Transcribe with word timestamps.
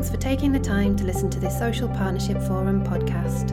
Thanks 0.00 0.16
for 0.16 0.16
taking 0.16 0.50
the 0.50 0.58
time 0.58 0.96
to 0.96 1.04
listen 1.04 1.28
to 1.28 1.38
this 1.38 1.58
Social 1.58 1.86
Partnership 1.86 2.40
Forum 2.44 2.82
podcast. 2.82 3.50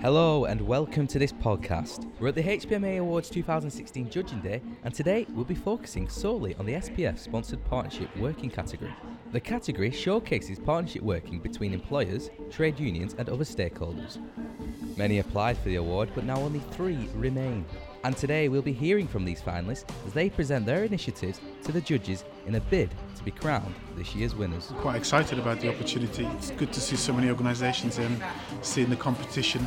Hello 0.00 0.46
and 0.46 0.60
welcome 0.60 1.06
to 1.06 1.20
this 1.20 1.30
podcast. 1.32 2.10
We're 2.18 2.30
at 2.30 2.34
the 2.34 2.42
HPMA 2.42 2.98
Awards 2.98 3.30
2016 3.30 4.10
Judging 4.10 4.40
Day, 4.40 4.60
and 4.82 4.92
today 4.92 5.24
we'll 5.30 5.44
be 5.44 5.54
focusing 5.54 6.08
solely 6.08 6.56
on 6.56 6.66
the 6.66 6.72
SPF 6.72 7.16
sponsored 7.20 7.64
partnership 7.66 8.08
working 8.16 8.50
category. 8.50 8.92
The 9.30 9.38
category 9.38 9.92
showcases 9.92 10.58
partnership 10.58 11.02
working 11.02 11.38
between 11.38 11.72
employers, 11.72 12.28
trade 12.50 12.80
unions, 12.80 13.14
and 13.18 13.28
other 13.28 13.44
stakeholders. 13.44 14.18
Many 14.96 15.20
applied 15.20 15.58
for 15.58 15.68
the 15.68 15.76
award, 15.76 16.10
but 16.12 16.24
now 16.24 16.40
only 16.40 16.58
three 16.72 17.08
remain. 17.14 17.64
And 18.04 18.16
today 18.16 18.48
we'll 18.48 18.62
be 18.62 18.72
hearing 18.72 19.06
from 19.06 19.24
these 19.24 19.40
finalists 19.40 19.84
as 20.06 20.12
they 20.12 20.28
present 20.28 20.66
their 20.66 20.84
initiatives 20.84 21.40
to 21.62 21.70
the 21.70 21.80
judges 21.80 22.24
in 22.46 22.56
a 22.56 22.60
bid 22.60 22.90
to 23.16 23.22
be 23.22 23.30
crowned 23.30 23.74
this 23.96 24.14
year's 24.14 24.34
winners. 24.34 24.72
Quite 24.78 24.96
excited 24.96 25.38
about 25.38 25.60
the 25.60 25.68
opportunity. 25.68 26.26
It's 26.36 26.50
good 26.50 26.72
to 26.72 26.80
see 26.80 26.96
so 26.96 27.12
many 27.12 27.30
organisations 27.30 27.98
and 27.98 28.20
seeing 28.62 28.90
the 28.90 28.96
competition 28.96 29.64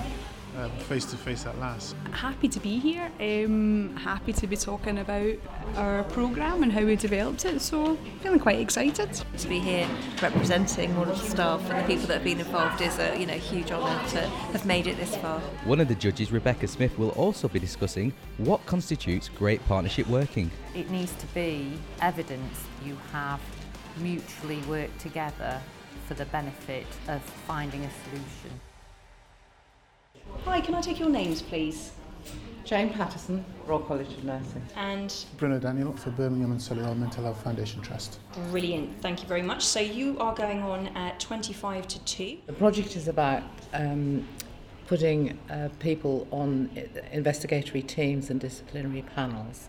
face 0.88 1.06
to 1.06 1.18
face 1.18 1.46
at 1.46 1.58
last. 1.60 1.96
Happy 2.12 2.48
to 2.48 2.60
be 2.60 2.80
here. 2.80 3.12
Um, 3.20 3.96
happy 3.98 4.34
to 4.34 4.48
be 4.48 4.56
talking 4.56 5.00
about 5.00 5.36
our 5.76 6.04
programme 6.04 6.64
and 6.64 6.72
how 6.72 6.84
we 6.84 6.96
developed 6.96 7.46
it. 7.46 7.62
So 7.62 7.98
feeling 8.22 8.40
quite 8.40 8.60
excited 8.60 9.22
to 9.38 9.48
be 9.48 9.60
here 9.60 9.88
representing 10.22 10.96
all 10.98 11.04
of 11.04 11.22
the 11.22 11.30
staff 11.30 11.62
and 11.70 11.84
the 11.84 11.88
people 11.88 12.08
that 12.08 12.16
have 12.16 12.24
been 12.24 12.40
involved 12.40 12.82
is 12.82 12.98
a 13.00 13.18
you 13.18 13.26
know 13.26 13.34
huge 13.34 13.72
honour 13.72 14.08
to 14.10 14.22
have 14.22 14.66
made 14.66 14.88
it 14.88 14.98
this 14.98 15.16
far. 15.18 15.40
One 15.66 15.80
of 15.80 15.88
the 15.88 15.96
judges, 15.96 16.32
Rebecca 16.32 16.68
Smith, 16.68 16.98
will 16.98 17.10
also 17.12 17.48
be 17.48 17.60
discussing 17.60 18.14
what 18.38 18.66
constitutes 18.66 19.30
great 19.30 19.66
partnership 19.68 20.08
working. 20.08 20.52
It 20.74 20.90
needs 20.90 21.14
to 21.16 21.26
be 21.28 21.74
evidence 22.02 22.64
you 22.86 22.98
have 23.12 23.42
mutually 23.98 24.60
worked 24.64 25.00
together 25.00 25.62
for 26.08 26.14
the 26.14 26.26
benefit 26.26 26.86
of 27.08 27.22
finding 27.22 27.84
a 27.84 27.90
solution. 28.04 28.60
Hi, 30.56 30.62
can 30.62 30.74
I 30.74 30.80
take 30.80 31.02
your 31.02 31.10
names, 31.10 31.42
please? 31.42 31.92
Jane 32.64 32.90
Patterson, 32.90 33.44
Royal 33.68 33.82
College 33.82 34.08
of 34.08 34.24
Nursing. 34.24 34.62
And 34.78 35.14
Bruno 35.36 35.60
Daniel 35.60 35.92
for 35.98 36.12
Birmingham 36.12 36.52
and 36.52 36.62
Solihull 36.62 36.98
Mental 36.98 37.26
Health 37.26 37.44
Foundation 37.44 37.82
Trust. 37.82 38.20
Brilliant, 38.52 39.02
thank 39.02 39.22
you 39.22 39.28
very 39.28 39.42
much. 39.42 39.66
So 39.66 39.82
you 39.82 40.18
are 40.18 40.34
going 40.34 40.64
on 40.64 40.88
at 40.96 41.20
25 41.20 41.90
to 41.90 42.00
2. 42.06 42.38
The 42.46 42.54
project 42.54 42.96
is 42.96 43.10
about 43.10 43.44
um, 43.74 44.26
putting 44.88 45.38
uh, 45.50 45.68
people 45.80 46.26
on 46.32 46.70
investigatory 47.12 47.82
teams 47.82 48.30
and 48.30 48.40
disciplinary 48.40 49.04
panels 49.14 49.68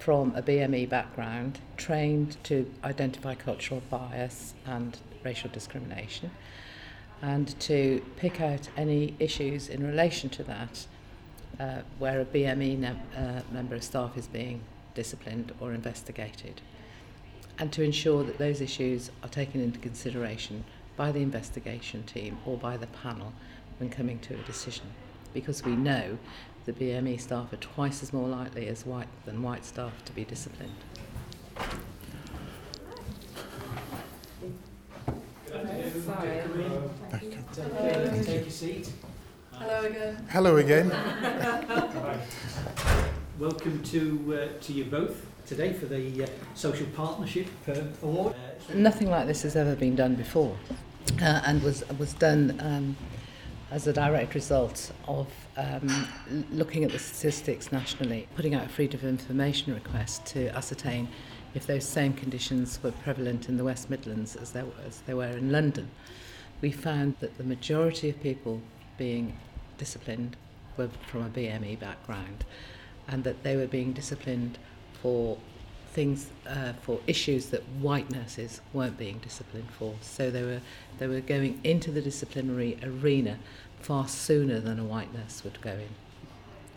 from 0.00 0.34
a 0.34 0.42
BME 0.42 0.88
background, 0.88 1.60
trained 1.76 2.36
to 2.42 2.68
identify 2.82 3.36
cultural 3.36 3.80
bias 3.88 4.54
and 4.66 4.98
racial 5.22 5.50
discrimination 5.50 6.32
and 7.22 7.58
to 7.60 8.02
pick 8.16 8.40
out 8.40 8.68
any 8.76 9.14
issues 9.18 9.68
in 9.68 9.86
relation 9.86 10.30
to 10.30 10.42
that 10.44 10.86
uh, 11.58 11.82
where 11.98 12.20
a 12.20 12.24
BME 12.24 12.78
ne- 12.78 13.02
uh, 13.16 13.42
member 13.52 13.74
of 13.74 13.82
staff 13.82 14.16
is 14.16 14.26
being 14.26 14.62
disciplined 14.94 15.52
or 15.60 15.72
investigated 15.72 16.60
and 17.58 17.70
to 17.72 17.82
ensure 17.82 18.24
that 18.24 18.38
those 18.38 18.60
issues 18.62 19.10
are 19.22 19.28
taken 19.28 19.60
into 19.60 19.78
consideration 19.78 20.64
by 20.96 21.12
the 21.12 21.20
investigation 21.20 22.02
team 22.04 22.38
or 22.46 22.56
by 22.56 22.76
the 22.76 22.86
panel 22.86 23.32
when 23.78 23.90
coming 23.90 24.18
to 24.18 24.34
a 24.34 24.42
decision 24.44 24.86
because 25.34 25.62
we 25.64 25.76
know 25.76 26.18
the 26.64 26.72
BME 26.72 27.20
staff 27.20 27.52
are 27.52 27.56
twice 27.56 28.02
as 28.02 28.12
more 28.12 28.28
likely 28.28 28.66
as 28.66 28.86
white 28.86 29.08
than 29.24 29.42
white 29.42 29.64
staff 29.64 30.04
to 30.04 30.12
be 30.12 30.24
disciplined. 30.24 30.74
Sorry. 36.04 36.42
Take 38.24 38.42
your 38.42 38.50
seat. 38.50 38.92
Hello 39.52 39.84
again. 39.84 40.26
Hello 40.30 40.56
again. 40.56 40.88
Welcome 43.38 43.82
to 43.82 44.34
uh, 44.34 44.62
to 44.62 44.72
you 44.72 44.84
both 44.84 45.26
today 45.46 45.74
for 45.74 45.86
the 45.86 46.24
uh, 46.24 46.26
Social 46.54 46.86
Partnership 46.96 47.48
uh, 47.68 47.74
Award. 48.02 48.34
Nothing 48.72 49.10
like 49.10 49.26
this 49.26 49.42
has 49.42 49.56
ever 49.56 49.76
been 49.76 49.94
done 49.94 50.14
before, 50.14 50.56
uh, 51.20 51.42
and 51.44 51.62
was 51.62 51.84
was 51.98 52.14
done 52.14 52.58
um, 52.60 52.96
as 53.70 53.86
a 53.86 53.92
direct 53.92 54.34
result 54.34 54.92
of 55.06 55.28
um, 55.58 56.06
looking 56.50 56.82
at 56.84 56.92
the 56.92 56.98
statistics 56.98 57.72
nationally, 57.72 58.26
putting 58.36 58.54
out 58.54 58.64
a 58.64 58.68
freedom 58.68 59.00
of 59.00 59.06
information 59.06 59.74
request 59.74 60.24
to 60.26 60.48
ascertain 60.56 61.08
if 61.54 61.66
those 61.66 61.84
same 61.84 62.12
conditions 62.12 62.78
were 62.82 62.92
prevalent 62.92 63.48
in 63.48 63.56
the 63.56 63.64
West 63.64 63.90
Midlands 63.90 64.36
as 64.36 64.52
they, 64.52 64.62
as 64.86 65.02
were 65.08 65.24
in 65.24 65.50
London. 65.50 65.90
We 66.60 66.70
found 66.70 67.16
that 67.20 67.38
the 67.38 67.44
majority 67.44 68.10
of 68.10 68.22
people 68.22 68.60
being 68.98 69.38
disciplined 69.78 70.36
were 70.76 70.88
from 71.06 71.22
a 71.22 71.30
BME 71.30 71.80
background 71.80 72.44
and 73.08 73.24
that 73.24 73.42
they 73.42 73.56
were 73.56 73.66
being 73.66 73.92
disciplined 73.92 74.58
for 75.02 75.38
things 75.92 76.30
uh, 76.46 76.72
for 76.82 77.00
issues 77.06 77.46
that 77.46 77.62
white 77.80 78.10
nurses 78.10 78.60
weren't 78.72 78.96
being 78.96 79.18
disciplined 79.18 79.68
for 79.70 79.94
so 80.00 80.30
they 80.30 80.42
were 80.42 80.60
they 80.98 81.08
were 81.08 81.20
going 81.20 81.58
into 81.64 81.90
the 81.90 82.00
disciplinary 82.00 82.78
arena 82.84 83.36
far 83.80 84.06
sooner 84.06 84.60
than 84.60 84.78
a 84.78 84.84
white 84.84 85.12
nurse 85.12 85.42
would 85.42 85.60
go 85.60 85.72
in 85.72 85.88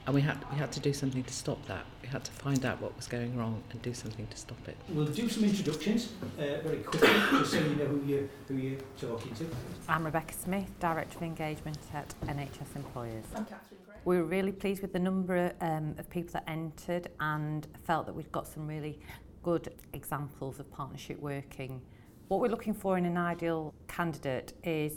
and 0.06 0.14
we 0.14 0.22
had 0.22 0.38
we 0.52 0.58
had 0.58 0.72
to 0.72 0.80
do 0.80 0.94
something 0.94 1.24
to 1.24 1.34
stop 1.34 1.66
that. 1.68 1.86
We 2.02 2.10
had 2.10 2.24
to 2.26 2.32
find 2.32 2.66
out 2.66 2.82
what 2.82 2.96
was 2.96 3.08
going 3.08 3.38
wrong 3.38 3.64
and 3.72 3.82
do 3.82 3.94
something 3.94 4.28
to 4.28 4.38
stop 4.38 4.68
it. 4.68 4.76
We'll 4.90 5.06
do 5.06 5.30
some 5.30 5.44
introductions 5.44 6.10
uh, 6.38 6.60
very 6.62 6.80
quickly, 6.80 7.10
just 7.40 7.52
so 7.52 7.60
you 7.60 7.76
know 7.76 7.86
who 7.86 8.04
you 8.06 8.30
who 8.48 8.56
you're 8.56 8.80
talking 9.00 9.34
to. 9.36 9.48
I'm 9.88 10.04
Rebecca 10.04 10.34
Smith, 10.34 10.70
Director 10.80 11.18
of 11.18 11.24
Engagement 11.24 11.78
at 11.94 12.14
NHS 12.26 12.76
Employers. 12.76 13.26
I'm 13.36 13.46
Catherine 13.46 13.80
Gray. 13.86 13.96
We 14.04 14.18
were 14.18 14.26
really 14.26 14.52
pleased 14.52 14.82
with 14.82 14.92
the 14.92 15.00
number 15.00 15.54
um, 15.62 15.96
of 15.98 16.10
people 16.10 16.34
that 16.34 16.44
entered 16.48 17.08
and 17.20 17.66
felt 17.86 18.06
that 18.08 18.14
we've 18.14 18.32
got 18.32 18.48
some 18.48 18.68
really 18.68 19.00
good 19.42 19.74
examples 19.94 20.60
of 20.60 20.70
partnership 20.72 21.20
working. 21.22 21.82
What 22.28 22.42
we're 22.42 22.50
looking 22.50 22.74
for 22.74 22.98
in 22.98 23.06
an 23.06 23.18
ideal 23.18 23.74
candidate 23.88 24.54
is 24.64 24.94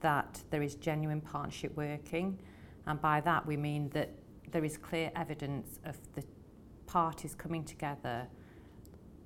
that 0.00 0.42
there 0.50 0.62
is 0.62 0.74
genuine 0.74 1.20
partnership 1.20 1.74
working 1.76 2.38
and 2.86 3.00
by 3.00 3.20
that 3.20 3.44
we 3.46 3.56
mean 3.56 3.88
that 3.90 4.10
there 4.52 4.64
is 4.64 4.76
clear 4.76 5.10
evidence 5.16 5.78
of 5.84 5.96
the 6.14 6.22
parties 6.86 7.34
coming 7.34 7.64
together, 7.64 8.26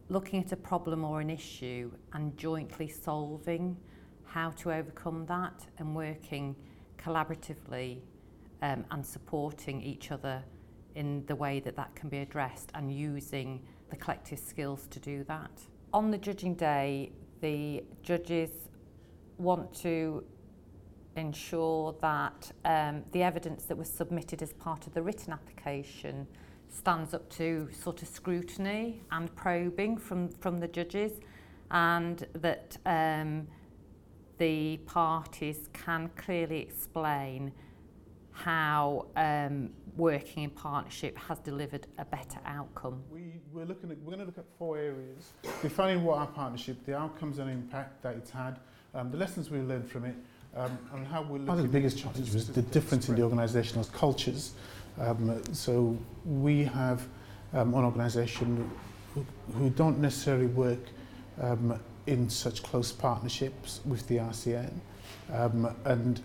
looking 0.09 0.43
at 0.43 0.53
a 0.53 0.57
problem 0.57 1.05
or 1.05 1.21
an 1.21 1.31
issue 1.31 1.91
and 2.13 2.37
jointly 2.37 2.89
solving 2.89 3.77
how 4.25 4.51
to 4.51 4.73
overcome 4.73 5.27
that 5.27 5.67
and 5.79 5.95
working 5.95 6.55
collaboratively 6.99 8.01
um, 8.63 8.85
and 8.91 9.05
supporting 9.05 9.81
each 9.83 10.11
other 10.11 10.43
in 10.95 11.25
the 11.27 11.35
way 11.35 11.61
that 11.61 11.77
that 11.77 11.95
can 11.95 12.09
be 12.09 12.19
addressed 12.19 12.71
and 12.75 12.93
using 12.93 13.61
the 13.91 13.97
collective 13.97 14.39
skills 14.39 14.87
to 14.91 15.01
do 15.01 15.25
that. 15.25 15.51
On 15.93 16.11
the 16.11 16.19
judging 16.19 16.55
day, 16.55 17.13
the 17.41 17.83
judges 18.03 18.51
want 19.39 19.73
to 19.75 20.25
ensure 21.17 21.95
that 22.01 22.53
um, 22.65 23.03
the 23.13 23.23
evidence 23.23 23.65
that 23.65 23.77
was 23.77 23.89
submitted 23.89 24.43
as 24.43 24.53
part 24.53 24.87
of 24.87 24.95
the 24.95 25.03
written 25.03 25.33
application 25.33 26.27
stands 26.69 27.15
up 27.15 27.29
to 27.31 27.69
sort 27.73 28.03
of 28.03 28.09
scrutiny 28.09 29.03
and 29.11 29.35
probing 29.35 29.97
from, 29.97 30.29
from 30.29 30.59
the 30.59 30.69
judges 30.69 31.21
and 31.71 32.27
that 32.35 32.77
um, 32.87 33.47
the 34.39 34.79
parties 34.87 35.69
can 35.73 36.11
clearly 36.17 36.59
explain 36.61 37.53
how 38.33 39.07
um, 39.17 39.71
working 39.97 40.45
in 40.45 40.51
partnership 40.51 41.19
has 41.19 41.39
delivered 41.41 41.87
a 41.99 42.05
better 42.05 42.39
outcome. 42.47 43.03
We, 43.11 43.41
we're, 43.53 43.67
looking 43.67 43.91
at, 43.91 43.99
we're 43.99 44.17
going 44.17 44.21
to 44.21 44.25
look 44.25 44.39
at 44.39 44.47
four 44.59 44.79
areas. 44.79 45.33
Defining 45.61 46.05
what 46.05 46.19
our 46.19 46.27
partnership, 46.27 46.85
the 46.87 46.97
outcomes 46.97 47.39
and 47.39 47.51
impact 47.51 48.03
that 48.03 48.17
it's 48.17 48.31
had, 48.31 48.61
um, 48.95 49.11
the 49.11 49.19
lessons 49.19 49.51
we 49.51 49.59
learned 49.59 49.91
from 49.91 50.05
it, 50.05 50.15
um, 50.57 50.79
and 50.95 51.07
how 51.07 51.23
we're 51.23 51.39
One 51.39 51.59
of 51.59 51.63
the 51.63 51.69
biggest 51.69 51.99
challenges 51.99 52.35
was 52.35 52.49
the 52.49 52.63
difference 52.63 53.09
in 53.09 53.15
the 53.15 53.23
organisational 53.23 53.91
cultures. 53.93 54.53
Um, 54.99 55.43
so 55.53 55.97
we 56.25 56.65
have 56.65 57.07
um, 57.53 57.75
an 57.75 57.85
organisation 57.85 58.71
who, 59.15 59.25
who 59.55 59.71
don't 59.71 59.99
necessarily 59.99 60.47
work 60.47 60.81
um, 61.41 61.79
in 62.07 62.29
such 62.29 62.63
close 62.63 62.93
partnerships 62.93 63.81
with 63.85 64.07
the 64.09 64.17
RCN 64.17 64.73
um, 65.33 65.75
and 65.85 66.21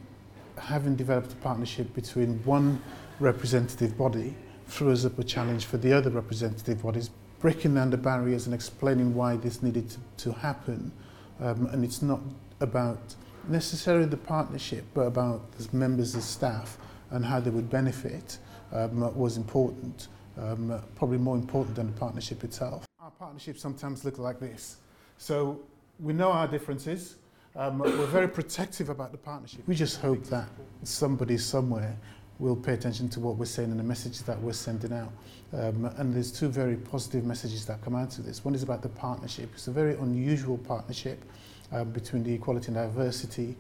having 0.58 0.96
developed 0.96 1.34
a 1.34 1.36
partnership 1.38 1.94
between 1.94 2.44
one 2.44 2.82
representative 3.20 3.98
body 3.98 4.36
throws 4.68 5.06
up 5.06 5.18
a 5.20 5.24
challenge 5.24 5.66
for 5.66 5.78
the 5.78 5.94
other 5.94 6.10
representative 6.10 6.82
bodies, 6.82 7.10
breaking 7.40 7.76
down 7.76 7.90
the 7.90 7.98
barriers 7.98 8.46
and 8.46 8.56
explaining 8.56 9.14
why 9.14 9.36
this 9.38 9.62
needed 9.62 9.90
to, 9.90 10.00
to 10.18 10.32
happen. 10.32 10.92
Um, 11.40 11.68
and 11.68 11.84
it's 11.84 12.02
not 12.02 12.20
about 12.62 13.16
necessarily 13.50 14.06
the 14.06 14.18
partnership, 14.18 14.86
but 14.94 15.02
about 15.02 15.52
the 15.54 15.76
members 15.76 16.16
of 16.16 16.24
staff 16.24 16.78
and 17.12 17.24
how 17.24 17.40
they 17.40 17.50
would 17.50 17.70
benefit 17.70 18.38
um, 18.72 19.16
was 19.16 19.38
important, 19.38 20.08
um, 20.38 20.82
probably 20.96 21.18
more 21.18 21.36
important 21.36 21.76
than 21.76 21.88
the 21.88 22.00
partnership 22.00 22.44
itself. 22.44 22.86
Our 23.00 23.12
partnerships 23.12 23.62
sometimes 23.62 24.04
look 24.04 24.18
like 24.18 24.40
this. 24.40 24.78
So 25.18 25.62
we 26.00 26.14
know 26.14 26.32
our 26.32 26.48
differences. 26.48 27.16
Um, 27.56 27.80
we're 27.80 28.06
very 28.08 28.28
protective 28.28 28.90
about 28.90 29.12
the 29.12 29.18
partnership. 29.18 29.62
We 29.66 29.76
just 29.76 30.02
hope 30.02 30.26
that 30.26 30.50
somebody 30.84 31.38
somewhere 31.38 31.96
will 32.38 32.56
pay 32.56 32.74
attention 32.74 33.08
to 33.08 33.22
what 33.22 33.38
we're 33.38 33.46
saying 33.46 33.72
and 33.72 33.80
the 33.80 33.84
messages 33.84 34.24
that 34.24 34.40
we're 34.42 34.52
sending 34.52 34.92
out. 34.92 35.12
Um, 35.54 35.86
and 35.98 36.14
there's 36.14 36.34
two 36.34 36.50
very 36.50 36.76
positive 36.76 37.24
messages 37.24 37.66
that 37.68 37.82
come 37.82 37.96
out 37.96 38.18
of 38.18 38.26
this. 38.26 38.44
One 38.44 38.56
is 38.56 38.64
about 38.64 38.82
the 38.82 38.90
partnership. 38.90 39.52
It's 39.54 39.68
a 39.68 39.72
very 39.72 39.94
unusual 39.96 40.58
partnership 40.58 41.24
um, 41.72 41.92
between 41.92 42.24
the 42.24 42.34
equality 42.34 42.68
and 42.68 42.76
diversity 42.76 43.56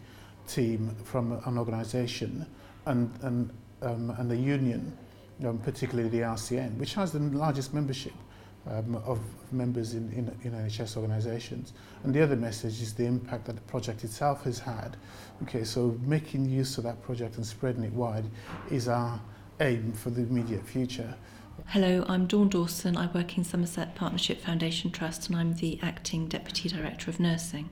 team 0.48 0.96
from 1.04 1.34
an 1.46 1.57
organisation 1.57 2.46
and, 2.86 3.12
and, 3.22 3.52
um, 3.81 4.12
and 4.18 4.30
the 4.30 4.38
union, 4.38 4.96
um, 5.46 5.57
particularly 5.60 6.10
the 6.10 6.19
RCN, 6.19 6.78
which 6.78 6.94
has 6.94 7.12
the 7.12 7.19
largest 7.19 7.74
membership 7.74 8.13
um, 8.68 8.96
of 9.06 9.19
members 9.52 9.94
in, 9.94 10.12
in, 10.12 10.36
in 10.44 10.52
NHS 10.52 10.98
organisations. 10.98 11.74
And 12.04 12.13
the 12.13 12.22
other 12.22 12.36
message 12.36 12.81
is 12.81 12.94
the 12.94 13.06
impact 13.06 13.46
that 13.46 13.56
the 13.56 13.62
project 13.63 14.04
itself 14.04 14.44
has 14.44 14.60
had. 14.60 14.98
Okay, 15.44 15.63
so 15.63 15.98
making 16.04 16.50
use 16.50 16.78
of 16.78 16.84
that 16.84 17.01
project 17.01 17.38
and 17.38 17.46
spreading 17.46 17.84
it 17.84 17.94
wide 17.94 18.25
is 18.72 18.88
our 18.88 19.19
aim 19.60 19.94
for 19.94 20.10
the 20.10 20.22
immediate 20.22 20.66
future. 20.66 21.13
Hello, 21.68 22.06
I'm 22.08 22.28
Dawn 22.28 22.50
Dawson. 22.50 22.98
I 22.98 23.08
work 23.08 23.38
in 23.38 23.44
Somerset 23.44 23.96
Partnership 23.96 24.42
Foundation 24.42 24.92
Trust 24.92 25.30
and 25.30 25.38
I'm 25.38 25.56
the 25.56 25.80
Acting 25.81 26.28
Deputy 26.28 26.69
Director 26.69 27.10
of 27.10 27.19
Nursing. 27.19 27.69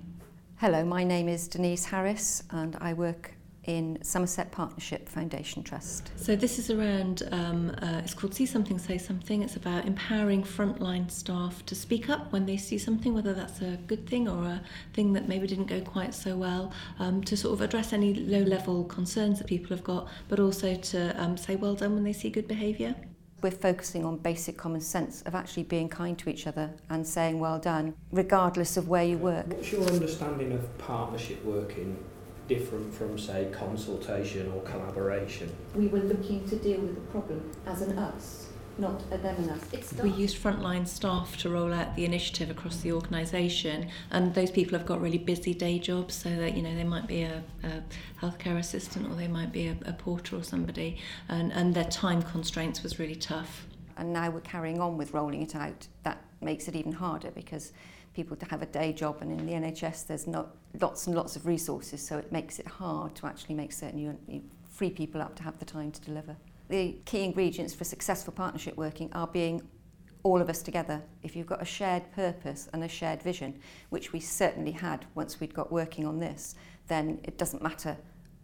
Hello, 0.63 0.81
my 0.85 1.03
name 1.03 1.27
is 1.27 1.49
Denise 1.49 1.83
Harris 1.83 2.41
and 2.51 2.77
I 2.79 2.93
work 2.93 3.33
in 3.65 4.01
Somerset 4.01 4.49
Partnership 4.53 5.09
Foundation 5.09 5.61
Trust. 5.61 6.13
So 6.15 6.37
this 6.37 6.57
is 6.57 6.71
around, 6.71 7.23
um, 7.33 7.75
uh, 7.81 7.99
it's 8.01 8.13
called 8.13 8.33
See 8.33 8.45
Something, 8.45 8.79
Say 8.79 8.97
Something. 8.97 9.41
It's 9.41 9.57
about 9.57 9.85
empowering 9.85 10.41
frontline 10.41 11.11
staff 11.11 11.65
to 11.65 11.75
speak 11.75 12.09
up 12.09 12.31
when 12.31 12.45
they 12.45 12.55
see 12.55 12.77
something, 12.77 13.13
whether 13.13 13.33
that's 13.33 13.59
a 13.59 13.77
good 13.87 14.07
thing 14.07 14.29
or 14.29 14.45
a 14.45 14.61
thing 14.93 15.11
that 15.11 15.27
maybe 15.27 15.47
didn't 15.47 15.65
go 15.67 15.81
quite 15.81 16.13
so 16.13 16.37
well, 16.37 16.71
um, 16.97 17.21
to 17.25 17.35
sort 17.35 17.55
of 17.55 17.59
address 17.59 17.91
any 17.91 18.13
low-level 18.13 18.85
concerns 18.85 19.39
that 19.39 19.47
people 19.47 19.75
have 19.75 19.83
got, 19.83 20.07
but 20.29 20.39
also 20.39 20.75
to 20.75 21.21
um, 21.21 21.35
say 21.35 21.57
well 21.57 21.75
done 21.75 21.93
when 21.93 22.05
they 22.05 22.13
see 22.13 22.29
good 22.29 22.47
behaviour. 22.47 22.95
we're 23.43 23.51
focusing 23.51 24.05
on 24.05 24.17
basic 24.17 24.57
common 24.57 24.81
sense 24.81 25.21
of 25.23 25.35
actually 25.35 25.63
being 25.63 25.89
kind 25.89 26.17
to 26.17 26.29
each 26.29 26.47
other 26.47 26.71
and 26.89 27.05
saying 27.05 27.39
well 27.39 27.59
done, 27.59 27.93
regardless 28.11 28.77
of 28.77 28.87
where 28.87 29.03
you 29.03 29.17
work. 29.17 29.45
What's 29.47 29.71
your 29.71 29.83
understanding 29.83 30.53
of 30.53 30.77
partnership 30.77 31.43
working 31.43 32.01
different 32.47 32.93
from, 32.93 33.17
say, 33.17 33.49
consultation 33.51 34.51
or 34.53 34.61
collaboration? 34.61 35.53
We 35.75 35.87
were 35.87 35.99
looking 35.99 36.47
to 36.47 36.55
deal 36.55 36.79
with 36.79 36.95
the 36.95 37.01
problem 37.11 37.51
as 37.65 37.81
an 37.81 37.97
us. 37.97 38.47
Not 38.77 39.01
a 39.11 39.17
them 39.17 39.35
and 39.37 39.51
us. 39.51 39.61
It's 39.71 39.93
we 39.93 40.09
used 40.11 40.41
frontline 40.41 40.87
staff 40.87 41.37
to 41.37 41.49
roll 41.49 41.73
out 41.73 41.95
the 41.95 42.05
initiative 42.05 42.49
across 42.49 42.77
the 42.77 42.91
organisation, 42.91 43.89
and 44.11 44.33
those 44.33 44.51
people 44.51 44.77
have 44.77 44.87
got 44.87 45.01
really 45.01 45.17
busy 45.17 45.53
day 45.53 45.79
jobs, 45.79 46.15
so 46.15 46.29
that 46.29 46.55
you 46.55 46.61
know 46.61 46.75
they 46.75 46.83
might 46.83 47.07
be 47.07 47.23
a, 47.23 47.43
a 47.63 47.83
healthcare 48.21 48.57
assistant 48.57 49.09
or 49.11 49.15
they 49.15 49.27
might 49.27 49.51
be 49.51 49.67
a, 49.67 49.77
a 49.85 49.93
porter 49.93 50.35
or 50.35 50.43
somebody, 50.43 50.97
and, 51.29 51.51
and 51.53 51.73
their 51.73 51.85
time 51.85 52.21
constraints 52.21 52.83
was 52.83 52.99
really 52.99 53.15
tough. 53.15 53.67
And 53.97 54.11
now 54.11 54.29
we're 54.31 54.41
carrying 54.41 54.79
on 54.81 54.97
with 54.97 55.13
rolling 55.13 55.43
it 55.43 55.55
out. 55.55 55.87
That 56.03 56.23
makes 56.41 56.67
it 56.67 56.75
even 56.75 56.91
harder 56.91 57.31
because 57.31 57.73
people 58.13 58.35
to 58.37 58.45
have 58.45 58.61
a 58.61 58.65
day 58.67 58.93
job 58.93 59.17
and 59.21 59.31
in 59.39 59.45
the 59.45 59.53
NHS 59.53 60.07
there's 60.07 60.27
not 60.27 60.55
lots 60.79 61.07
and 61.07 61.15
lots 61.15 61.35
of 61.35 61.45
resources 61.47 62.05
so 62.05 62.17
it 62.17 62.31
makes 62.31 62.59
it 62.59 62.67
hard 62.67 63.15
to 63.15 63.25
actually 63.25 63.55
make 63.55 63.71
certain 63.71 63.97
you, 63.97 64.17
you 64.27 64.41
free 64.69 64.91
people 64.91 65.21
up 65.21 65.35
to 65.35 65.43
have 65.43 65.57
the 65.59 65.65
time 65.65 65.91
to 65.91 66.01
deliver. 66.01 66.35
The 66.73 66.97
key 67.05 67.23
ingredients 67.23 67.75
for 67.75 67.83
successful 67.83 68.33
partnership 68.33 68.77
working 68.77 69.13
are 69.13 69.27
being 69.27 69.61
all 70.23 70.41
of 70.41 70.49
us 70.49 70.63
together. 70.63 71.03
If 71.21 71.35
you've 71.35 71.45
got 71.45 71.61
a 71.61 71.65
shared 71.65 72.11
purpose 72.13 72.67
and 72.73 72.83
a 72.83 72.87
shared 72.87 73.21
vision, 73.21 73.59
which 73.91 74.11
we 74.11 74.19
certainly 74.19 74.71
had 74.71 75.05
once 75.13 75.39
we'd 75.39 75.53
got 75.53 75.71
working 75.71 76.03
on 76.03 76.17
this, 76.17 76.55
then 76.87 77.19
it 77.25 77.37
doesn't 77.37 77.61
matter 77.61 77.95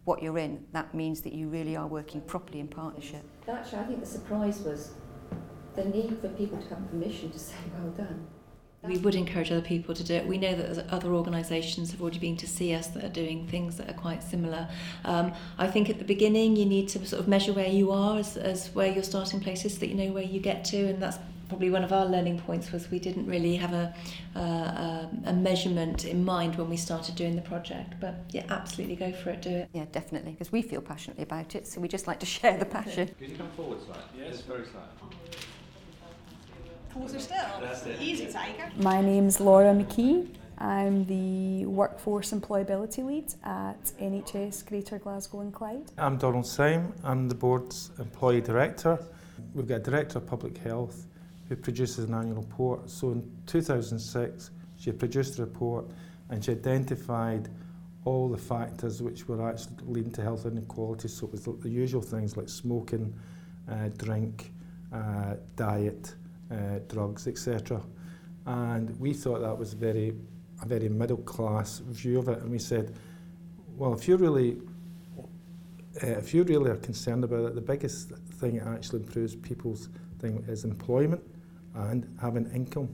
what 0.04 0.22
you're 0.22 0.38
in. 0.38 0.64
That 0.70 0.94
means 0.94 1.22
that 1.22 1.32
you 1.32 1.48
really 1.48 1.74
are 1.74 1.88
working 1.88 2.20
properly 2.20 2.60
in 2.60 2.68
partnership. 2.68 3.24
Actually, 3.48 3.78
I 3.80 3.84
think 3.86 3.98
the 3.98 4.06
surprise 4.06 4.60
was 4.60 4.92
the 5.74 5.86
need 5.86 6.16
for 6.20 6.28
people 6.28 6.58
to 6.58 6.68
have 6.68 6.88
permission 6.88 7.32
to 7.32 7.38
say 7.40 7.56
well 7.82 7.90
done. 7.90 8.28
We 8.82 8.96
would 8.96 9.14
encourage 9.14 9.52
other 9.52 9.60
people 9.60 9.94
to 9.94 10.02
do 10.02 10.14
it. 10.14 10.26
We 10.26 10.38
know 10.38 10.54
that 10.54 10.88
other 10.88 11.12
organisations 11.12 11.90
have 11.90 12.00
already 12.00 12.18
been 12.18 12.36
to 12.38 12.46
see 12.46 12.74
us 12.74 12.86
that 12.88 13.04
are 13.04 13.10
doing 13.10 13.46
things 13.46 13.76
that 13.76 13.90
are 13.90 13.94
quite 13.94 14.22
similar. 14.22 14.68
Um, 15.04 15.32
I 15.58 15.66
think 15.66 15.90
at 15.90 15.98
the 15.98 16.04
beginning 16.04 16.56
you 16.56 16.64
need 16.64 16.88
to 16.90 17.06
sort 17.06 17.20
of 17.20 17.28
measure 17.28 17.52
where 17.52 17.68
you 17.68 17.92
are 17.92 18.18
as, 18.18 18.38
as 18.38 18.68
where 18.68 18.90
your 18.90 19.02
starting 19.02 19.40
place 19.40 19.66
is 19.66 19.74
so 19.74 19.80
that 19.80 19.88
you 19.88 19.94
know 19.94 20.12
where 20.12 20.24
you 20.24 20.40
get 20.40 20.64
to 20.66 20.78
and 20.78 21.02
that's 21.02 21.18
probably 21.50 21.68
one 21.68 21.84
of 21.84 21.92
our 21.92 22.06
learning 22.06 22.38
points 22.38 22.72
was 22.72 22.90
we 22.90 22.98
didn't 23.00 23.26
really 23.26 23.56
have 23.56 23.72
a, 23.72 23.92
uh, 24.36 25.06
a 25.26 25.32
measurement 25.32 26.04
in 26.04 26.24
mind 26.24 26.56
when 26.56 26.70
we 26.70 26.76
started 26.76 27.16
doing 27.16 27.36
the 27.36 27.42
project. 27.42 27.94
But 28.00 28.14
yeah 28.30 28.44
absolutely 28.48 28.96
go 28.96 29.12
for 29.12 29.28
it 29.30 29.42
do 29.42 29.50
it. 29.50 29.68
Yeah 29.74 29.84
definitely 29.92 30.32
because 30.32 30.52
we 30.52 30.62
feel 30.62 30.80
passionately 30.80 31.24
about 31.24 31.54
it 31.54 31.66
so 31.66 31.82
we 31.82 31.88
just 31.88 32.06
like 32.06 32.20
to 32.20 32.26
share 32.38 32.56
the 32.56 32.64
passion. 32.64 33.10
Could 33.18 33.28
you 33.28 33.36
come 33.36 33.50
forward 33.50 33.80
slightly? 33.84 34.24
Yes. 34.24 34.40
Very 34.40 34.64
slightly 34.64 34.96
Easy, 38.00 38.26
Tiger. 38.26 38.68
My 38.78 39.00
name's 39.00 39.40
Laura 39.40 39.72
McKee. 39.72 40.26
I'm 40.58 41.04
the 41.06 41.64
Workforce 41.66 42.32
Employability 42.32 43.06
Lead 43.06 43.32
at 43.44 43.80
NHS 44.00 44.66
Greater 44.66 44.98
Glasgow 44.98 45.40
and 45.40 45.54
Clyde. 45.54 45.92
I'm 45.96 46.18
Donald 46.18 46.46
Syme. 46.46 46.92
I'm 47.04 47.28
the 47.28 47.34
board's 47.36 47.92
employee 48.00 48.40
director. 48.40 48.98
We've 49.54 49.68
got 49.68 49.76
a 49.76 49.84
director 49.84 50.18
of 50.18 50.26
public 50.26 50.58
health 50.58 51.06
who 51.48 51.54
produces 51.54 52.06
an 52.06 52.14
annual 52.14 52.42
report. 52.42 52.90
So 52.90 53.12
in 53.12 53.30
2006, 53.46 54.50
she 54.76 54.90
produced 54.90 55.38
a 55.38 55.42
report 55.42 55.86
and 56.28 56.44
she 56.44 56.50
identified 56.52 57.48
all 58.04 58.28
the 58.28 58.38
factors 58.38 59.00
which 59.00 59.28
were 59.28 59.48
actually 59.48 59.76
leading 59.86 60.10
to 60.12 60.22
health 60.22 60.44
inequality. 60.44 61.06
So 61.06 61.26
it 61.26 61.32
was 61.32 61.44
the 61.44 61.68
usual 61.68 62.02
things 62.02 62.36
like 62.36 62.48
smoking, 62.48 63.14
uh, 63.70 63.90
drink, 63.96 64.52
uh, 64.92 65.36
diet, 65.54 66.14
uh, 66.50 66.80
drugs, 66.88 67.26
etc. 67.26 67.80
And 68.46 68.98
we 68.98 69.12
thought 69.12 69.40
that 69.40 69.56
was 69.56 69.72
very, 69.72 70.14
a 70.62 70.66
very 70.66 70.88
middle 70.88 71.18
class 71.18 71.78
view 71.78 72.18
of 72.18 72.28
it. 72.28 72.38
And 72.40 72.50
we 72.50 72.58
said, 72.58 72.94
well, 73.76 73.94
if 73.94 74.08
you 74.08 74.16
really, 74.16 74.58
uh, 76.02 76.06
if 76.06 76.34
you 76.34 76.42
really 76.42 76.70
are 76.70 76.76
concerned 76.76 77.24
about 77.24 77.46
it, 77.46 77.54
the 77.54 77.60
biggest 77.60 78.10
thing 78.10 78.58
that 78.58 78.66
actually 78.66 79.00
improves 79.00 79.36
people's 79.36 79.88
thing 80.18 80.44
is 80.48 80.64
employment 80.64 81.22
and 81.74 82.06
having 82.20 82.50
income. 82.52 82.88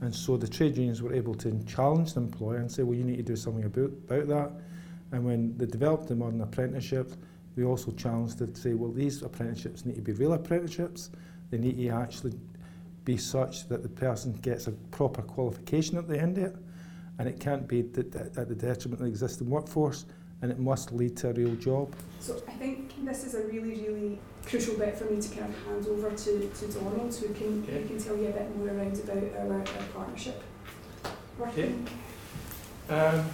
And 0.00 0.14
so 0.14 0.36
the 0.36 0.48
trade 0.48 0.76
unions 0.76 1.02
were 1.02 1.14
able 1.14 1.34
to 1.36 1.62
challenge 1.64 2.14
the 2.14 2.20
employer 2.20 2.56
and 2.56 2.70
say, 2.70 2.82
well, 2.82 2.96
you 2.96 3.04
need 3.04 3.16
to 3.16 3.22
do 3.22 3.36
something 3.36 3.64
about, 3.64 3.90
about 4.08 4.28
that. 4.28 4.52
And 5.12 5.24
when 5.24 5.56
they 5.56 5.66
developed 5.66 6.08
the 6.08 6.14
modern 6.14 6.40
apprenticeship, 6.40 7.12
we 7.56 7.64
also 7.64 7.90
challenged 7.92 8.38
to 8.38 8.54
say, 8.54 8.74
well, 8.74 8.92
these 8.92 9.22
apprenticeships 9.22 9.86
need 9.86 9.96
to 9.96 10.02
be 10.02 10.12
real 10.12 10.34
apprenticeships. 10.34 11.10
They 11.50 11.58
need 11.58 11.76
to 11.78 11.88
actually 11.88 12.34
be 13.06 13.16
such 13.16 13.68
that 13.68 13.82
the 13.82 13.88
person 13.88 14.34
gets 14.42 14.66
a 14.66 14.72
proper 14.90 15.22
qualification 15.22 15.96
at 15.96 16.06
the 16.06 16.20
end 16.20 16.36
of 16.36 16.44
it, 16.44 16.56
and 17.18 17.26
it 17.26 17.40
can't 17.40 17.66
be 17.66 17.80
at 17.80 17.94
the 17.94 18.54
detriment 18.54 19.00
of 19.00 19.06
the 19.06 19.06
existing 19.06 19.48
workforce, 19.48 20.04
and 20.42 20.50
it 20.50 20.58
must 20.58 20.92
lead 20.92 21.16
to 21.16 21.30
a 21.30 21.32
real 21.32 21.54
job. 21.54 21.94
So 22.20 22.42
I 22.46 22.52
think 22.52 22.92
this 23.06 23.24
is 23.24 23.34
a 23.34 23.44
really, 23.44 23.80
really 23.88 24.18
crucial 24.44 24.76
bit 24.76 24.98
for 24.98 25.04
me 25.04 25.22
to 25.22 25.28
kind 25.34 25.54
of 25.54 25.66
hand 25.66 25.86
over 25.86 26.10
to, 26.10 26.48
to 26.48 26.72
Donald, 26.72 27.14
who 27.14 27.32
can, 27.32 27.62
okay. 27.62 27.80
who 27.80 27.88
can 27.88 27.98
tell 27.98 28.16
you 28.16 28.28
a 28.28 28.32
bit 28.32 28.54
more 28.56 28.68
around 28.68 28.98
about 28.98 29.40
our, 29.40 29.52
our 29.54 29.86
partnership. 29.94 30.42
Working. 31.38 31.88
Um, 32.88 33.24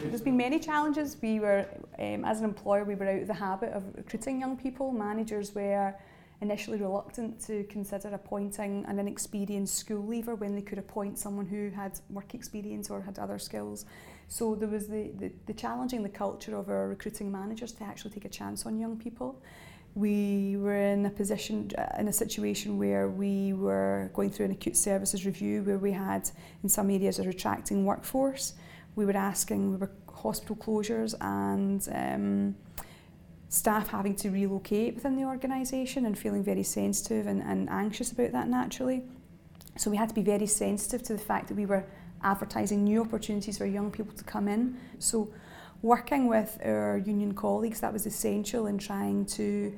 There's 0.00 0.20
been 0.20 0.36
many 0.36 0.58
challenges. 0.58 1.16
We 1.20 1.38
were, 1.40 1.66
um, 1.98 2.24
as 2.24 2.38
an 2.38 2.44
employer, 2.44 2.84
we 2.84 2.94
were 2.94 3.08
out 3.08 3.22
of 3.22 3.28
the 3.28 3.34
habit 3.34 3.72
of 3.72 3.84
recruiting 3.96 4.40
young 4.40 4.56
people. 4.56 4.90
Managers 4.92 5.54
were 5.54 5.94
initially 6.40 6.78
reluctant 6.78 7.40
to 7.46 7.64
consider 7.64 8.08
appointing 8.08 8.84
an 8.86 8.98
inexperienced 8.98 9.74
school 9.74 10.06
leaver 10.06 10.34
when 10.36 10.54
they 10.54 10.62
could 10.62 10.78
appoint 10.78 11.18
someone 11.18 11.46
who 11.46 11.70
had 11.70 11.98
work 12.10 12.34
experience 12.34 12.90
or 12.90 13.00
had 13.00 13.18
other 13.18 13.38
skills. 13.38 13.84
So 14.28 14.54
there 14.54 14.68
was 14.68 14.86
the, 14.86 15.10
the, 15.18 15.32
the 15.46 15.54
challenging 15.54 16.02
the 16.02 16.08
culture 16.08 16.56
of 16.56 16.68
our 16.68 16.88
recruiting 16.88 17.32
managers 17.32 17.72
to 17.72 17.84
actually 17.84 18.12
take 18.12 18.24
a 18.24 18.28
chance 18.28 18.66
on 18.66 18.78
young 18.78 18.96
people. 18.96 19.42
We 19.94 20.56
were 20.58 20.76
in 20.76 21.06
a 21.06 21.10
position, 21.10 21.72
in 21.98 22.06
a 22.06 22.12
situation 22.12 22.78
where 22.78 23.08
we 23.08 23.52
were 23.54 24.10
going 24.14 24.30
through 24.30 24.46
an 24.46 24.52
acute 24.52 24.76
services 24.76 25.26
review 25.26 25.62
where 25.64 25.78
we 25.78 25.90
had, 25.90 26.30
in 26.62 26.68
some 26.68 26.90
areas, 26.90 27.18
a 27.18 27.24
retracting 27.24 27.84
workforce. 27.84 28.52
We 28.94 29.06
were 29.06 29.16
asking, 29.16 29.72
we 29.72 29.76
were 29.76 29.90
hospital 30.08 30.56
closures 30.56 31.14
and 31.20 31.88
um, 31.92 32.54
staff 33.48 33.88
having 33.88 34.14
to 34.14 34.30
relocate 34.30 34.94
within 34.94 35.16
the 35.16 35.24
organisation 35.24 36.06
and 36.06 36.18
feeling 36.18 36.44
very 36.44 36.62
sensitive 36.62 37.26
and, 37.26 37.42
and 37.42 37.68
anxious 37.70 38.12
about 38.12 38.32
that 38.32 38.48
naturally. 38.48 39.02
So 39.76 39.90
we 39.90 39.96
had 39.96 40.08
to 40.08 40.14
be 40.14 40.22
very 40.22 40.46
sensitive 40.46 41.02
to 41.04 41.12
the 41.14 41.18
fact 41.18 41.48
that 41.48 41.54
we 41.54 41.64
were 41.64 41.84
advertising 42.22 42.84
new 42.84 43.00
opportunities 43.00 43.58
for 43.58 43.66
young 43.66 43.90
people 43.90 44.12
to 44.16 44.24
come 44.24 44.48
in. 44.48 44.76
So 44.98 45.32
working 45.82 46.26
with 46.26 46.58
our 46.64 46.98
union 46.98 47.32
colleagues, 47.32 47.80
that 47.80 47.92
was 47.92 48.04
essential 48.04 48.66
in 48.66 48.76
trying 48.76 49.24
to 49.26 49.72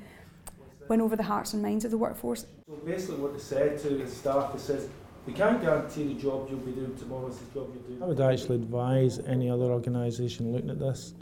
win 0.88 1.00
over 1.00 1.16
the 1.16 1.22
hearts 1.22 1.52
and 1.52 1.62
minds 1.62 1.84
of 1.84 1.90
the 1.90 1.98
workforce. 1.98 2.46
So 2.66 2.74
basically 2.84 3.16
what 3.16 3.34
they 3.34 3.38
said 3.38 3.78
to 3.80 3.90
the 3.90 4.06
staff, 4.08 4.52
they 4.52 4.58
said, 4.58 4.88
We 5.26 5.32
can't 5.32 5.60
guarantee 5.60 6.14
the 6.14 6.20
job 6.20 6.48
you'll 6.50 6.60
be 6.60 6.72
doing 6.72 6.96
tomorrow 6.96 7.28
is 7.28 7.38
the 7.38 7.60
job 7.60 7.70
you'll 7.74 7.98
do. 7.98 8.02
I 8.04 8.08
would 8.08 8.20
actually 8.20 8.56
advise 8.56 9.20
any 9.20 9.48
other 9.48 9.66
organisation 9.66 10.52
looking 10.52 10.70
at 10.70 10.80
this 10.80 11.14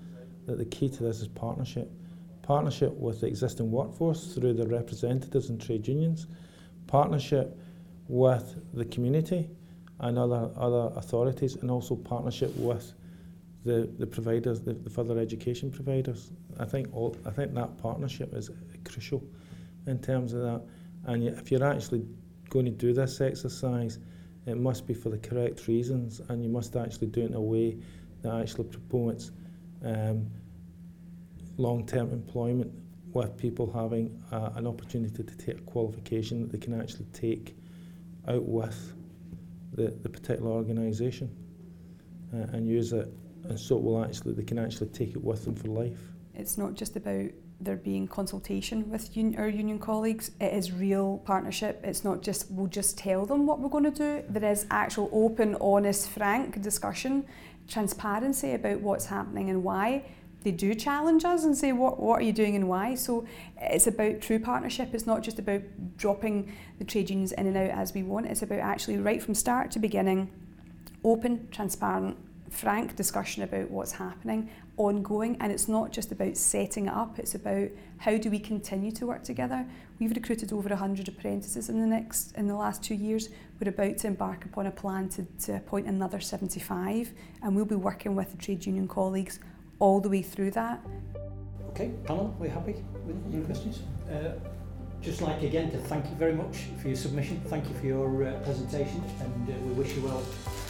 that 0.47 0.57
the 0.57 0.65
key 0.65 0.89
to 0.89 1.03
this 1.03 1.21
is 1.21 1.29
partnership. 1.29 1.91
Partnership 2.49 2.95
with 2.95 3.21
the 3.21 3.27
existing 3.27 3.71
workforce 3.71 4.33
through 4.33 4.55
the 4.55 4.67
representatives 4.67 5.51
and 5.51 5.61
trade 5.61 5.87
unions, 5.87 6.29
partnership 6.87 7.61
with 8.09 8.59
the 8.73 8.87
community 8.87 9.51
and 10.01 10.19
other, 10.19 10.51
other 10.57 10.91
authorities, 10.97 11.57
and 11.57 11.71
also 11.71 11.95
partnership 11.95 12.57
with 12.57 12.95
the, 13.67 13.93
the 13.99 14.07
providers, 14.07 14.63
the, 14.63 14.73
the 14.73 14.89
further 14.89 15.19
education 15.19 15.71
providers. 15.71 16.31
I 16.59 16.65
think 16.65 16.89
all, 16.95 17.15
I 17.27 17.33
think 17.33 17.53
that 17.53 17.77
partnership 17.77 18.33
is 18.33 18.51
crucial 18.83 19.23
in 19.87 19.99
terms 19.99 20.33
of 20.33 20.41
that. 20.41 20.63
And 21.05 21.25
if 21.25 21.51
you're 21.51 21.63
actually 21.63 22.07
going 22.49 22.65
to 22.65 22.71
do 22.71 22.95
this 22.95 23.21
exercise, 23.21 23.99
it 24.47 24.57
must 24.57 24.87
be 24.87 24.95
for 24.95 25.11
the 25.11 25.19
correct 25.19 25.69
reasons, 25.69 26.23
and 26.31 26.43
you 26.43 26.49
must 26.49 26.77
actually 26.77 27.09
do 27.09 27.21
it 27.21 27.27
in 27.27 27.35
a 27.35 27.41
way 27.43 27.77
that 28.23 28.41
actually 28.41 28.65
promotes 28.89 29.33
um, 29.85 30.31
long-term 31.59 32.11
employment 32.13 32.73
with 33.13 33.37
people 33.37 33.71
having 33.73 34.23
uh, 34.33 34.51
an 34.55 34.67
opportunity 34.67 35.23
to 35.23 35.37
take 35.37 35.59
a 35.59 35.63
qualification 35.63 36.41
that 36.41 36.53
they 36.53 36.59
can 36.59 36.81
actually 36.81 37.07
take 37.13 37.57
out 38.27 38.45
with 38.45 38.95
the, 39.73 39.91
the 40.03 40.09
particular 40.09 40.51
organisation 40.51 41.35
uh, 42.35 42.39
and 42.53 42.67
use 42.67 42.93
it 42.93 43.09
and 43.45 43.59
so 43.59 43.77
it 43.77 43.83
will 43.83 44.05
actually 44.05 44.35
they 44.35 44.43
can 44.43 44.59
actually 44.59 44.89
take 44.89 45.11
it 45.11 45.23
with 45.23 45.45
them 45.45 45.55
for 45.55 45.69
life. 45.69 45.99
It's 46.35 46.59
not 46.59 46.75
just 46.75 46.97
about 46.97 47.31
there 47.61 47.77
being 47.77 48.07
consultation 48.07 48.89
with 48.91 49.11
un 49.17 49.35
our 49.37 49.49
union 49.49 49.79
colleagues. 49.79 50.31
It 50.41 50.53
is 50.53 50.73
real 50.73 51.19
partnership. 51.19 51.81
It's 51.83 52.05
not 52.05 52.23
just 52.23 52.51
we'll 52.51 52.69
just 52.69 52.99
tell 52.99 53.27
them 53.27 53.47
what 53.47 53.59
we're 53.61 53.69
going 53.69 53.85
to 53.85 53.91
do. 53.91 54.23
There 54.29 54.51
is 54.51 54.67
actual 54.71 55.09
open, 55.13 55.57
honest, 55.61 56.11
frank 56.11 56.61
discussion, 56.63 57.25
transparency 57.67 58.53
about 58.53 58.81
what's 58.81 59.07
happening 59.07 59.51
and 59.51 59.65
why. 59.65 60.05
They 60.45 60.53
do 60.53 60.75
challenge 60.75 61.25
us 61.25 61.45
and 61.45 61.57
say, 61.57 61.73
what, 61.73 61.99
what 61.99 62.21
are 62.21 62.23
you 62.23 62.33
doing 62.33 62.55
and 62.55 62.69
why? 62.69 62.95
So 62.95 63.27
it's 63.61 63.87
about 63.87 64.21
true 64.21 64.39
partnership. 64.39 64.95
It's 64.95 65.07
not 65.07 65.23
just 65.23 65.39
about 65.39 65.63
dropping 65.97 66.53
the 66.79 66.85
trade 66.85 67.11
unions 67.11 67.33
in 67.33 67.47
and 67.47 67.57
out 67.57 67.71
as 67.71 67.93
we 67.93 68.03
want. 68.03 68.27
It's 68.27 68.43
about 68.43 68.61
actually, 68.61 68.99
right 68.99 69.23
from 69.23 69.35
start 69.35 69.71
to 69.73 69.79
beginning, 69.79 70.31
open, 71.05 71.49
transparent, 71.51 72.17
frank 72.51 72.97
discussion 72.97 73.43
about 73.43 73.71
what's 73.71 73.93
happening, 73.93 74.49
ongoing, 74.77 75.37
and 75.41 75.53
it's 75.53 75.69
not 75.69 75.93
just 75.93 76.13
about 76.13 76.37
setting 76.37 76.87
it 76.87 76.93
up, 76.93 77.19
it's 77.19 77.35
about 77.35 77.69
how 77.99 78.17
do 78.17 78.31
we 78.31 78.39
continue 78.39 78.93
to 78.93 79.07
work 79.07 79.23
together. 79.23 79.67
We've 79.99 80.15
recruited 80.15 80.53
over 80.53 80.69
100 80.69 81.09
apprentices 81.09 81.69
in 81.69 81.81
the 81.81 81.87
next 81.87 82.35
in 82.37 82.47
the 82.47 82.55
last 82.55 82.83
two 82.83 82.95
years. 82.95 83.29
We're 83.61 83.71
about 83.71 83.99
to 83.99 84.07
embark 84.07 84.45
upon 84.45 84.67
a 84.67 84.71
plan 84.71 85.09
to, 85.11 85.27
to 85.45 85.57
appoint 85.57 85.89
another 85.89 86.21
75, 86.21 87.13
and 87.43 87.55
we'll 87.55 87.65
be 87.65 87.75
working 87.75 88.15
with 88.15 88.31
the 88.31 88.39
trade 88.39 88.65
union 88.65 88.89
colleagues 88.89 89.41
all 89.79 90.01
the 90.01 90.09
way 90.09 90.23
through 90.23 90.51
that. 90.53 90.81
Okay, 91.71 91.91
panel, 92.05 92.35
we're 92.39 92.47
we 92.47 92.53
happy 92.53 92.75
with 93.07 93.33
your 93.33 93.45
questions? 93.45 93.83
Uh, 94.11 94.33
just 95.01 95.23
like 95.23 95.43
again 95.43 95.71
to 95.71 95.79
thank 95.79 96.05
you 96.07 96.17
very 96.17 96.35
much 96.35 96.65
for 96.83 96.89
your 96.89 96.97
submission. 96.97 97.41
Thank 97.47 97.69
you 97.69 97.75
for 97.77 97.87
your 97.87 98.27
uh, 98.27 98.33
presentation, 98.41 99.03
and 99.21 99.49
uh, 99.49 99.53
we 99.67 99.73
wish 99.75 99.95
you 99.95 100.03
well 100.03 100.23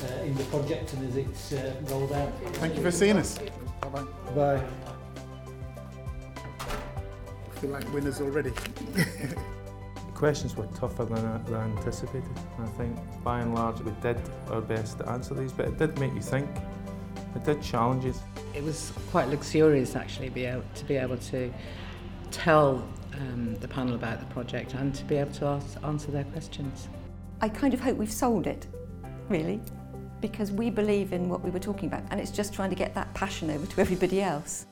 uh, 0.05 0.23
in 0.25 0.35
the 0.35 0.45
project 0.45 0.93
and 0.93 1.09
as 1.09 1.17
it's 1.17 1.53
uh, 1.53 1.75
rolled 1.85 2.13
out. 2.13 2.31
Thank 2.55 2.77
you 2.77 2.83
for 2.83 2.91
seeing 2.91 3.17
us. 3.17 3.39
Bye 3.81 3.89
bye. 3.89 4.05
Bye. 4.35 4.63
I 6.61 7.61
feel 7.61 7.71
like 7.71 7.93
winners 7.93 8.21
already. 8.21 8.51
the 8.95 9.35
questions 10.15 10.55
were 10.55 10.67
tougher 10.77 11.07
than 11.07 11.25
I, 11.25 11.39
than 11.39 11.55
I 11.55 11.65
anticipated. 11.79 12.29
I 12.59 12.67
think 12.67 12.97
by 13.25 13.41
and 13.41 13.55
large 13.55 13.81
we 13.81 13.93
did 14.03 14.21
our 14.51 14.61
best 14.61 14.99
to 14.99 15.09
answer 15.09 15.35
these, 15.35 15.53
but 15.53 15.67
it 15.67 15.79
did 15.79 15.99
make 15.99 16.13
you 16.13 16.21
think. 16.21 16.49
It 17.35 17.45
did 17.45 17.63
challenge 17.63 18.05
us. 18.05 18.21
It 18.55 18.63
was 18.63 18.93
quite 19.11 19.29
luxurious 19.29 19.95
actually 19.97 20.31
be 20.31 20.45
able, 20.45 20.65
to 20.75 20.85
be 20.85 20.97
able 20.97 21.19
to 21.19 21.53
tell 22.31 22.87
um, 23.15 23.57
the 23.61 23.69
panel 23.69 23.95
about 23.95 24.21
the 24.21 24.27
project 24.27 24.75
and 24.75 24.95
to 24.95 25.05
be 25.05 25.17
able 25.17 25.33
to 25.33 25.47
ask, 25.47 25.79
answer 25.85 26.11
their 26.11 26.25
questions. 26.25 26.89
I 27.41 27.49
kind 27.49 27.75
of 27.75 27.81
hope 27.81 27.97
we've 27.97 28.13
sold 28.13 28.47
it, 28.47 28.67
really, 29.29 29.61
because 30.21 30.51
we 30.51 30.71
believe 30.71 31.13
in 31.13 31.29
what 31.29 31.43
we 31.43 31.51
were 31.51 31.61
talking 31.61 31.89
about 31.89 32.03
and 32.11 32.21
it's 32.21 32.31
just 32.31 32.53
trying 32.53 32.71
to 32.71 32.77
get 32.77 32.95
that 32.95 33.13
passion 33.15 33.51
over 33.51 33.67
to 33.67 33.81
everybody 33.81 34.21
else. 34.21 34.67